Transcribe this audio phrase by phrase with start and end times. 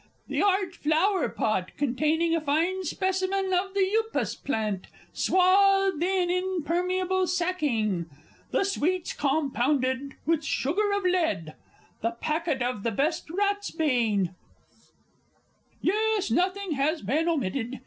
[0.29, 7.27] The art flower pot, containing a fine specimen of the Upas plant, swathed in impermeable
[7.27, 8.07] sacking?
[8.49, 11.53] The sweets compounded with sugar of lead?
[12.01, 14.33] The packet of best ratsbane?
[15.81, 17.79] Yes, nothing has been omitted.